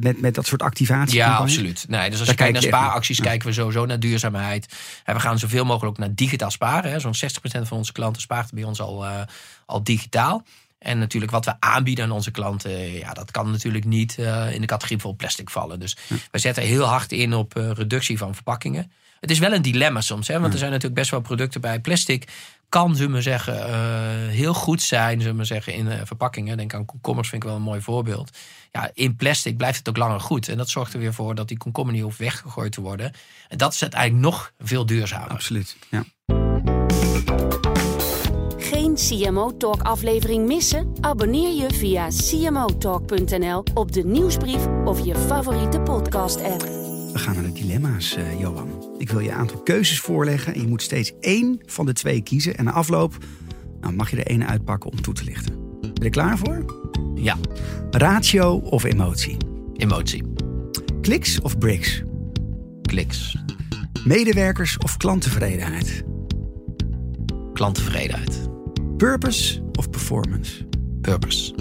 [0.01, 1.15] met, met dat soort activaties?
[1.15, 1.85] Ja, absoluut.
[1.89, 4.75] Nee, dus als je kijkt naar spaaracties, kijken we sowieso naar duurzaamheid.
[5.05, 7.01] En we gaan zoveel mogelijk naar digitaal sparen.
[7.01, 9.07] Zo'n 60% van onze klanten spaart bij ons al,
[9.67, 10.45] al digitaal.
[10.85, 14.61] En natuurlijk wat we aanbieden aan onze klanten, ja, dat kan natuurlijk niet eh, in
[14.61, 15.81] de categorie voor plastic vallen.
[15.81, 15.97] Dus
[16.31, 18.93] we zetten heel hard in op eh, reductie van verpakkingen.
[19.21, 21.81] Het is wel een dilemma soms, hè, want er zijn natuurlijk best wel producten bij
[21.81, 22.29] plastic.
[22.69, 26.57] Kan, zullen we zeggen, eh, heel goed zijn, zullen we zeggen, in verpakkingen.
[26.57, 28.39] Denk aan komkommers, vind ik wel een mooi voorbeeld.
[28.73, 30.49] Ja, in plastic blijft het ook langer goed.
[30.49, 33.13] En dat zorgt er weer voor dat die komkommer niet hoeft weggegooid te worden.
[33.49, 35.29] En dat is uiteindelijk nog veel duurzamer.
[35.29, 35.77] Absoluut.
[35.91, 36.05] Ja.
[38.95, 40.93] Geen CMO Talk aflevering missen?
[41.01, 46.61] Abonneer je via cmotalk.nl op de nieuwsbrief of je favoriete podcast app.
[47.13, 48.95] We gaan naar de dilemma's, eh, Johan.
[48.99, 52.23] Ik wil je een aantal keuzes voorleggen en je moet steeds één van de twee
[52.23, 52.57] kiezen.
[52.57, 53.17] En na afloop
[53.81, 55.55] nou, mag je er één uitpakken om toe te lichten.
[55.81, 56.65] Ben je er klaar voor?
[57.15, 57.37] Ja,
[57.91, 59.37] Ratio of emotie?
[59.77, 60.23] emotie,
[61.01, 62.03] Kliks of bricks?
[62.83, 63.37] kliks,
[64.05, 66.05] Medewerkers of klanttevredenheid?
[67.55, 68.44] klanttevredenheid,
[68.97, 70.65] Purpose of performance?
[71.01, 71.55] purpose,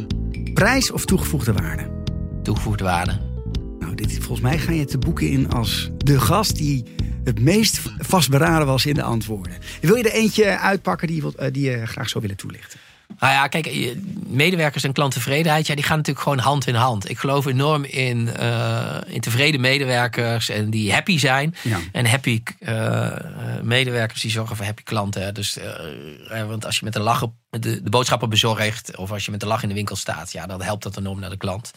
[0.54, 1.92] Prijs of toegevoegde waarde?
[2.44, 3.20] toegevoegde waarde.
[3.80, 6.84] Nou, dit volgens mij ga je te boeken in als de gast die
[7.24, 9.54] het meest vastberaden was in de antwoorden.
[9.82, 12.80] Wil je er eentje uitpakken die eh, die je graag zou willen toelichten?
[13.20, 13.96] Nou ja, kijk,
[14.28, 17.10] medewerkers en klanttevredenheid, ja, die gaan natuurlijk gewoon hand in hand.
[17.10, 21.56] Ik geloof enorm in, eh, in tevreden medewerkers en die happy zijn.
[21.62, 21.80] Ja.
[21.92, 23.12] En happy eh,
[23.62, 25.24] medewerkers die zorgen voor happy klanten.
[25.24, 25.32] hè.
[25.32, 29.26] Dus, eh, want als je met een lach op de, de boodschappen bezorgt, of als
[29.26, 31.38] je met een lach in de winkel staat, ja, dan helpt dat enorm naar de
[31.38, 31.72] klant.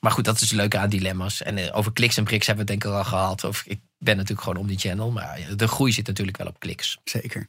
[0.00, 1.42] Maar goed, dat is het leuke aan dilemma's.
[1.42, 3.44] En over kliks en priks hebben we het denk ik al gehad.
[3.44, 6.58] Of, ik ben natuurlijk gewoon om die channel, maar de groei zit natuurlijk wel op
[6.58, 7.00] kliks.
[7.04, 7.48] Zeker.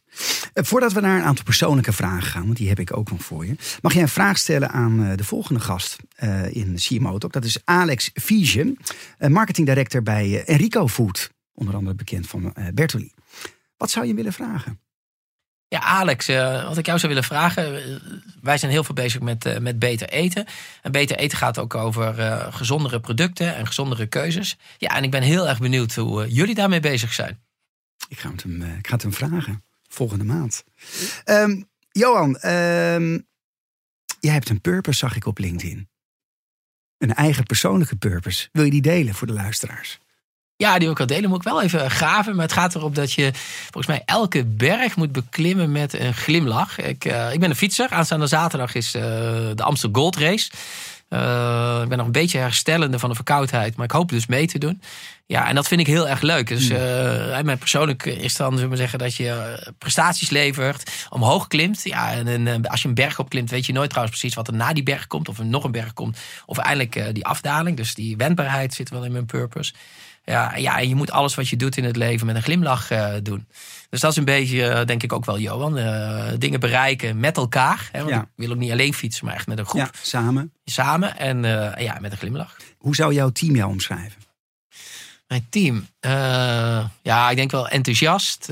[0.53, 3.23] Eh, Voordat we naar een aantal persoonlijke vragen gaan, want die heb ik ook nog
[3.23, 3.55] voor je.
[3.81, 7.33] Mag jij een vraag stellen aan eh, de volgende gast eh, in CMO Talk.
[7.33, 8.77] Dat is Alex Vision,
[9.19, 11.31] marketing director bij Enrico Food.
[11.53, 13.11] Onder andere bekend van Bertoli.
[13.77, 14.79] Wat zou je willen vragen?
[15.71, 17.83] Ja, Alex, eh, wat ik jou zou willen vragen.
[17.83, 17.95] eh,
[18.41, 20.45] wij zijn heel veel bezig met, eh, met beter eten.
[20.81, 22.13] En beter eten gaat ook over
[22.53, 24.57] gezondere producten en gezondere keuzes.
[24.77, 27.43] Ja, en ik ben heel erg benieuwd hoe jullie daarmee bezig zijn.
[28.07, 29.63] Ik ga het hem, ik ga het hem vragen.
[29.87, 30.63] Volgende maand.
[31.23, 33.19] Ehm, Johan, ehm,
[34.19, 35.89] jij hebt een purpose, zag ik op LinkedIn.
[36.97, 38.49] Een eigen persoonlijke purpose.
[38.51, 39.99] Wil je die delen voor de luisteraars?
[40.61, 41.29] Ja, die wil ik wel delen.
[41.29, 42.35] Moet ik wel even graven.
[42.35, 46.79] Maar het gaat erop dat je volgens mij elke berg moet beklimmen met een glimlach.
[46.79, 47.89] Ik, eh, ik ben een fietser.
[47.89, 49.01] Aanstaande zaterdag is eh,
[49.55, 50.51] de Amsterdam Gold Race.
[51.09, 53.75] Eh, ik ben nog een beetje herstellende van de verkoudheid.
[53.75, 54.81] Maar ik hoop dus mee te doen.
[55.25, 56.47] Ja, en dat vind ik heel erg leuk.
[56.47, 61.83] Dus eh mijn persoonlijk is dan, zullen we zeggen, dat je prestaties levert, omhoog klimt.
[61.83, 64.53] Ja, en, en, als je een berg opklimt, weet je nooit trouwens precies wat er
[64.53, 65.29] na die berg komt.
[65.29, 66.17] Of er nog een berg komt.
[66.45, 67.77] Of eindelijk die afdaling.
[67.77, 69.73] Dus die wendbaarheid zit wel in mijn purpose.
[70.23, 72.91] Ja, ja, en je moet alles wat je doet in het leven met een glimlach
[72.91, 73.47] eh, doen.
[73.89, 75.77] Dus dat is een beetje, eh, denk ik ook wel, Johan.
[75.77, 77.89] eh, dingen bereiken met elkaar.
[77.91, 78.21] Hè, want Ja.
[78.21, 79.81] ik wil ook niet alleen fietsen, maar echt met een groep.
[79.81, 80.53] Ja, samen.
[80.65, 81.43] Samen en
[81.83, 82.55] ja, met een glimlach.
[82.77, 84.21] Hoe zou jouw team jou omschrijven?
[85.27, 85.87] Mijn team.
[87.01, 88.49] ja, ik denk wel enthousiast,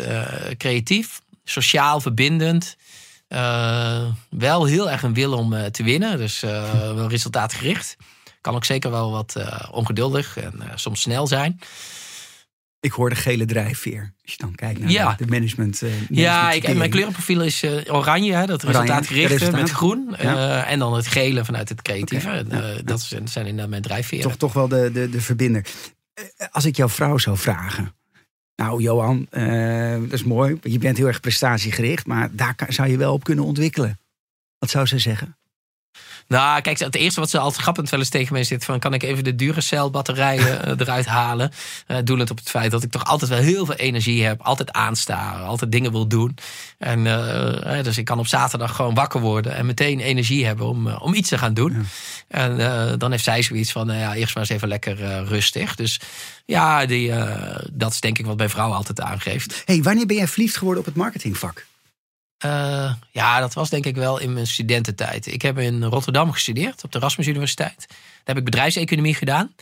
[0.58, 2.76] creatief, sociaal verbindend.
[4.30, 6.18] Wel heel erg een wil om te winnen.
[6.18, 7.98] Dus wel resultaatgericht.
[8.42, 11.60] Kan ook zeker wel wat eh, ongeduldig en eh, soms snel zijn.
[12.82, 14.14] Ik hoor de gele drijfveer.
[14.24, 15.16] Als je dan kijkt naar Ja.
[15.18, 15.82] de management.
[15.82, 19.62] eh, Ja, ik, en mijn kleurenprofiel is oranje, hè, dat Oranje, resultaatgerichte resultaat.
[19.62, 20.16] met groen.
[20.22, 20.66] Ja.
[20.66, 22.46] en dan het gele vanuit het creatieve.
[22.50, 22.82] Ja.
[22.84, 24.24] Dat zijn, zijn inderdaad mijn drijfveren.
[24.24, 25.66] Toch, toch wel de, de, de verbinder.
[26.52, 27.94] Als ik jouw vrouw zou vragen.
[28.56, 29.28] Nou, Johan,
[30.02, 30.58] dat is mooi.
[30.62, 32.06] Je bent heel erg prestatiegericht.
[32.06, 34.00] Maar daar kan- zou je wel op kunnen ontwikkelen.
[34.58, 35.38] Wat zou ze zeggen?
[36.30, 38.66] Nou, kijk, het eerste wat ze altijd grappend wel eens tegen mij zit...
[38.66, 41.52] van kan ik even de Duracell batterijen eh, eruit halen?
[41.88, 44.42] Eh doelend op het feit dat ik toch altijd wel heel veel energie heb.
[44.42, 46.38] Altijd aansta, altijd dingen wil doen.
[46.78, 49.56] En eh, dus ik kan op zaterdag gewoon wakker worden...
[49.56, 51.72] en meteen energie hebben om, om iets te gaan doen.
[51.72, 52.58] Ja.
[52.58, 55.76] En dan heeft zij zoiets van, nou ja, eerst maar eens even lekker rustig.
[55.76, 56.00] Dus
[56.46, 57.14] ja, die,
[57.72, 59.62] dat is denk ik wat mijn vrouw altijd aangeeft.
[59.66, 61.66] hey, wanneer ben jij verliefd geworden op het marketingvak?
[62.40, 65.28] Eh, ja, dat was denk ik wel in mijn studententijd.
[65.28, 67.86] Ik heb in Rotterdam gestudeerd, op de Erasmus Universiteit.
[67.88, 69.56] Daar heb ik bedrijfseconomie gedaan.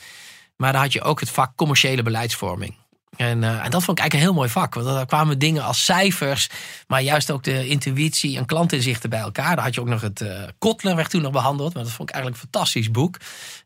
[0.55, 2.75] Maar daar had je ook het vak commerciële beleidsvorming.
[3.15, 4.73] En, eh, en dat vond ik eigenlijk een heel mooi vak.
[4.73, 6.49] Want daar kwamen dingen als cijfers,
[6.87, 9.55] maar juist ook de intuïtie en klantinzichten bij elkaar.
[9.55, 11.73] Daar had je ook nog het uh, Kotler werd toen nog behandeld.
[11.73, 13.17] Maar dat vond ik eigenlijk een fantastisch boek.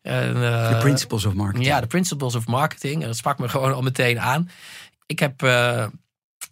[0.02, 1.66] The Principles of Marketing.
[1.66, 3.02] ja, de Principles of Marketing.
[3.02, 4.50] En dat sprak me gewoon al meteen aan.
[5.06, 5.42] Ik heb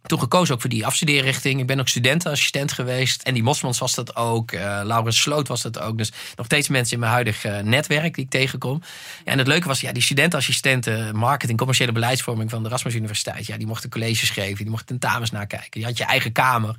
[0.01, 1.59] toen gekozen ook voor die afstudeerrichting.
[1.59, 3.21] Ik ben ook studentenassistent geweest.
[3.21, 4.51] En die Mosmans was dat ook.
[4.51, 5.97] eh Laurens Sloot was dat ook.
[5.97, 8.81] Dus nog steeds mensen in mijn huidige eh, netwerk die ik tegenkom.
[9.25, 13.45] Ja, en het leuke was, ja, die studentenassistenten marketing, commerciële beleidsvorming van de Erasmus Universiteit.
[13.45, 15.79] Ja, die mochten colleges geven, die mochten tentamens nakijken.
[15.79, 16.75] Je had je eigen kamer.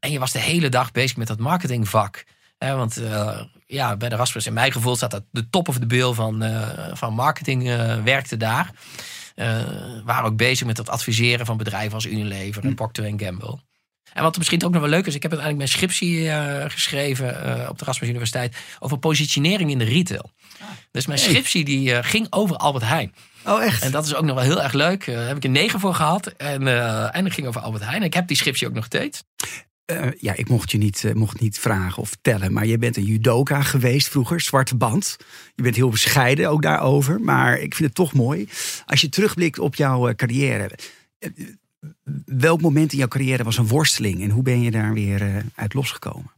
[0.00, 2.24] En je was de hele dag bezig met dat marketingvak.
[2.58, 5.86] Want eh, ja, bij de Erasmus, in mijn gevoel, staat dat de top of de
[5.86, 6.44] bill van,
[6.92, 7.62] van marketing
[8.04, 8.70] werkte daar.
[9.40, 9.62] Uh,
[10.04, 13.58] waren ook bezig met het adviseren van bedrijven als Unilever en Procter Gamble.
[14.12, 17.26] En wat misschien ook nog wel leuk is, ik heb uiteindelijk mijn scriptie uh, geschreven
[17.26, 20.30] uh, op de Erasmus Universiteit over positionering in de retail.
[20.90, 23.14] Dus mijn scriptie die uh, ging over Albert Heijn.
[23.44, 23.82] Oh, echt?
[23.82, 25.06] En dat is ook nog wel heel erg leuk.
[25.06, 26.26] Daar heb ik een negen voor gehad.
[26.26, 26.68] En,
[27.12, 28.02] en dat ging over Albert Heijn.
[28.02, 29.22] Ik heb die scriptie ook nog steeds.
[29.90, 32.96] Uh, ja, ik mocht je niet, uh, mocht niet vragen of vertellen, maar je bent
[32.96, 35.16] een judoka geweest vroeger, zwarte band.
[35.54, 38.48] Je bent heel bescheiden ook daarover, maar ik vind het toch mooi.
[38.86, 40.70] Als je terugblikt op jouw uh, carrière,
[42.24, 45.74] welk moment in jouw carrière was een worsteling en hoe ben je daar weer uit
[45.74, 46.30] losgekomen?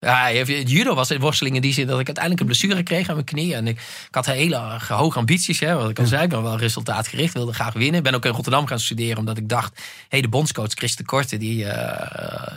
[0.00, 3.14] Ja, judo was een worsteling in die zin dat ik uiteindelijk een blessure kreeg aan
[3.14, 3.54] mijn knie.
[3.54, 5.60] En ik, ik had hele hoge ambities.
[5.60, 7.94] Hè, wat ik al zei, ik ben wel resultaatgericht, wilde graag winnen.
[7.94, 9.80] Ik ben ook in Rotterdam gaan studeren omdat ik dacht...
[10.08, 11.72] hey, de bondscoach Chris de Korte, die, uh,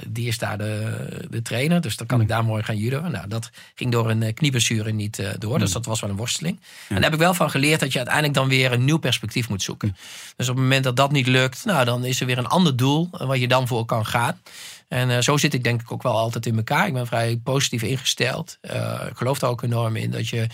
[0.07, 1.81] die is daar de, de trainer.
[1.81, 3.01] Dus dan kan ik daar mooi gaan judo.
[3.01, 5.59] Nou, dat ging door een uh, knieblessure niet uh, door.
[5.59, 6.59] Dus dat was wel een worsteling.
[6.89, 9.49] En daar heb ik wel van geleerd dat je uiteindelijk dan weer een nieuw perspectief
[9.49, 9.95] moet zoeken.
[10.35, 12.75] Dus op het moment dat dat niet lukt, nou, dan is er weer een ander
[12.75, 13.09] doel...
[13.11, 14.41] waar je dan voor kan gaan.
[14.87, 16.87] En uh, zo zit ik denk ik ook wel altijd in elkaar.
[16.87, 18.57] Ik ben vrij positief ingesteld.
[18.61, 20.47] Uh, ik geloof er ook enorm in dat je...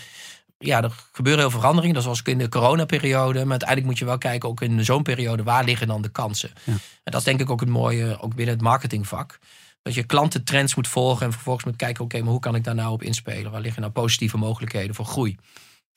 [0.64, 1.94] Ja, er gebeuren heel veel veranderingen.
[1.94, 3.38] Dat was ook in de coronaperiode.
[3.40, 6.50] Maar uiteindelijk moet je wel kijken, ook in zo'n periode, waar liggen dan de kansen?
[6.64, 6.72] Ja.
[6.72, 9.38] En dat is denk ik ook het mooie, ook binnen het marketingvak.
[9.82, 12.74] Dat je klantentrends moet volgen en vervolgens moet kijken, oké, maar hoe kan ik daar
[12.74, 13.50] nou op inspelen?
[13.50, 15.36] Waar liggen nou positieve mogelijkheden voor groei?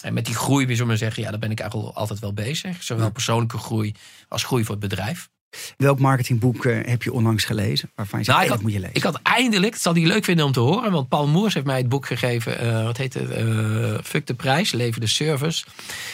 [0.04, 2.34] En met die groei, wie zou maar zeggen, ja, daar ben ik eigenlijk altijd wel
[2.34, 2.84] bezig.
[2.84, 3.96] Zowel persoonlijke groei
[4.28, 5.30] als groei voor het bedrijf.
[5.78, 7.92] Welk marketingboek uh, heb je onlangs gelezen?
[7.96, 8.96] Waarvan je zegt, nou, ik had, moet je lezen?
[8.96, 10.92] Ik had eindelijk, het zal hij leuk vinden om te horen.
[10.92, 12.66] Want Paul Moers heeft mij het boek gegeven.
[12.66, 13.38] Uh, wat heet het?
[13.38, 15.66] Uh, Fuck de prijs, leven de service.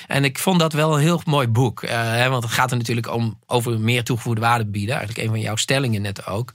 [0.08, 1.82] En ik vond dat wel een heel mooi boek.
[1.88, 4.95] Hè, want het gaat er natuurlijk om over meer toegevoegde waarde bieden.
[4.95, 6.54] Eigenlijk een van jouw stellingen net ook.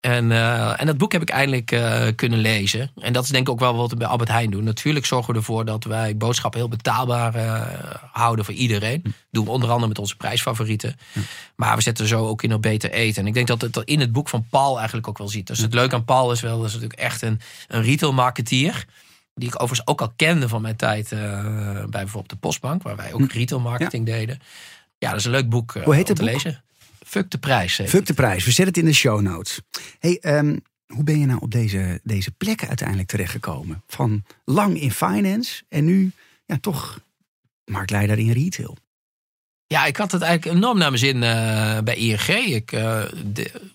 [0.00, 2.90] En, uh, en dat boek heb ik eindelijk uh, kunnen lezen.
[2.96, 4.64] En dat is denk ik ook wel wat we bij Albert Heijn doen.
[4.64, 7.62] Natuurlijk zorgen we ervoor dat wij boodschappen heel betaalbaar uh,
[8.12, 9.00] houden voor iedereen.
[9.02, 10.96] Dat doen we onder andere met onze prijsfavorieten.
[11.56, 13.22] Maar we zetten zo ook in op beter eten.
[13.22, 15.46] En ik denk dat het in het boek van Paul eigenlijk ook wel ziet.
[15.46, 18.84] Dus het leuke aan Paul is wel, dat is natuurlijk echt een, een retail marketeer.
[19.34, 22.82] Die ik overigens ook al kende van mijn tijd bij bijvoorbeeld de Postbank.
[22.82, 23.38] Waar wij ook hm.
[23.38, 24.14] retail marketing ja.
[24.14, 24.40] deden.
[24.98, 26.32] Ja, dat is een leuk boek Hoe heet om te boek?
[26.32, 26.62] lezen.
[27.10, 27.80] Fuck de prijs.
[27.86, 28.44] Fuck de prijs.
[28.44, 29.60] We zetten het in de show notes.
[29.98, 33.82] Hey, um, hoe ben je nou op deze, deze plekken uiteindelijk terechtgekomen?
[33.86, 36.12] Van lang in finance en nu
[36.46, 37.00] ja, toch
[37.64, 38.76] marktleider in retail.
[39.66, 42.28] Ja, ik had het eigenlijk enorm naar mijn zin uh, bij ING.
[42.28, 43.02] Ik uh,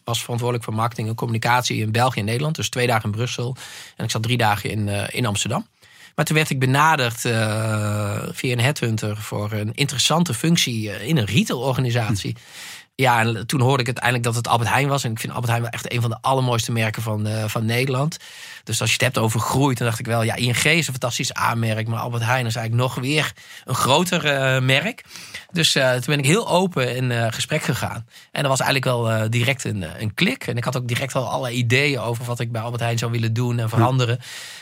[0.03, 2.55] was verantwoordelijk voor marketing en communicatie in België en Nederland.
[2.55, 3.55] Dus twee dagen in Brussel.
[3.95, 5.67] En ik zat drie dagen in, uh, in Amsterdam.
[6.15, 7.19] Maar toen werd ik benaderd
[8.35, 12.31] via een headhunter voor een interessante functie in een retailorganisatie.
[12.31, 12.39] Hm.
[12.97, 15.03] Ja, en toen hoorde ik uiteindelijk dat het Albert Heijn was.
[15.03, 17.65] En ik vind Albert Heijn wel echt een van de allermooiste merken van, uh, van
[17.65, 18.17] Nederland.
[18.63, 20.93] Dus als je het hebt over groei, dan dacht ik wel, ja, ING is een
[20.93, 21.87] fantastisch aanmerk.
[21.87, 25.03] Maar Albert Heijn is eigenlijk nog weer een groter uh, merk.
[25.51, 28.07] Dus uh, toen ben ik heel open in gesprek gegaan.
[28.31, 30.47] En dat was eigenlijk wel direct een, een klik.
[30.47, 33.11] En ik had ook direct wel alle ideeën over wat ik bij Albert Heijn zou
[33.11, 34.19] willen doen en veranderen.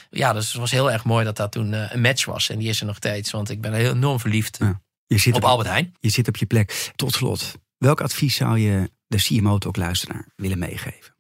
[0.10, 2.50] Ja, dus het was heel erg mooi dat dat toen een match was.
[2.50, 4.82] En die is er nog steeds, want ik ben heel enorm verliefd ja.
[5.08, 5.96] je zit op, op Albert Heijn.
[6.00, 6.92] Je zit op je plek.
[6.96, 11.16] Tot slot, Welk advies zou je de CMO ook luisteraar willen meegeven?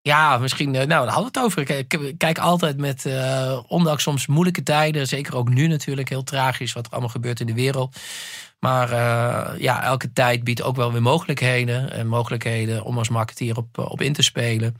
[0.00, 1.70] Ja, misschien, nou, daar hadden we het over.
[1.70, 6.72] Ik kijk altijd met, uh, ondanks soms moeilijke tijden, zeker ook nu natuurlijk heel tragisch
[6.72, 7.96] wat er allemaal gebeurt in de wereld.
[8.58, 11.92] Maar uh, ja, elke tijd biedt ook wel weer mogelijkheden.
[11.92, 14.76] En mogelijkheden om als marketeer op, op in te spelen.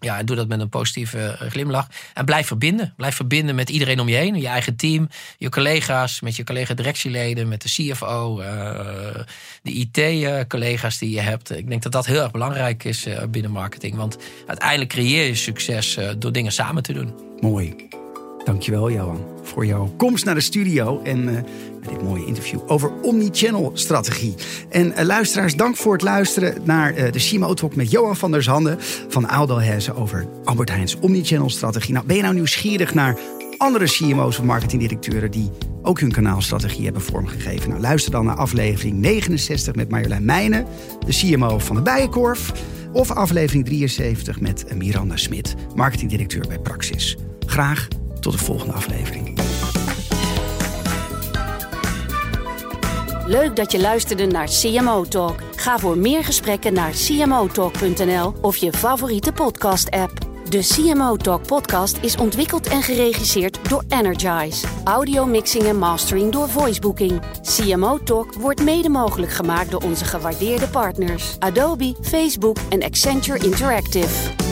[0.00, 1.88] Ja, en doe dat met een positieve eh, glimlach.
[2.14, 2.92] En blijf verbinden.
[2.96, 4.40] Blijf verbinden met iedereen om je heen.
[4.40, 5.08] Je eigen team,
[5.38, 8.46] je collega's, met je collega-directieleden, met de CFO, uh,
[9.62, 11.56] de IT-collega's die je hebt.
[11.56, 13.94] Ik denk dat dat heel erg belangrijk is uh, binnen marketing.
[13.96, 17.14] Want uiteindelijk creëer je succes door dingen samen te doen.
[17.40, 17.74] Mooi.
[18.44, 21.46] Dankjewel, Johan, voor jouw komst naar de studio en
[21.88, 24.34] dit mooie interview over omnichannel strategie.
[24.68, 28.30] En uh, luisteraars, dank voor het luisteren naar uh, de CMO Talk met Johan van
[28.30, 28.76] der Zanden
[29.08, 31.94] van Aaldo Hezen over Albert Heijn's omnichannel strategie.
[31.94, 33.18] Nou, ben je nou nieuwsgierig naar
[33.56, 35.50] andere CMO's of marketingdirecteuren die
[35.82, 37.68] ook hun kanaalstrategie hebben vormgegeven?
[37.68, 40.66] Nou, luister dan naar aflevering 69 met Marjolein Meijnen,
[41.06, 42.52] de CMO van de Bijenkorf.
[42.92, 47.16] Of aflevering 73 met Miranda Smit, marketingdirecteur bij Praxis.
[47.46, 47.88] Graag
[48.20, 49.27] tot de volgende aflevering.
[53.28, 55.40] Leuk dat je luisterde naar CMO Talk.
[55.56, 60.12] Ga voor meer gesprekken naar cmotalk.nl of je favoriete podcast-app.
[60.48, 64.66] De CMO Talk podcast is ontwikkeld en geregisseerd door Energize.
[64.84, 67.20] Audio mixing en mastering door Voicebooking.
[67.42, 74.47] CMO Talk wordt mede mogelijk gemaakt door onze gewaardeerde partners Adobe, Facebook en Accenture Interactive.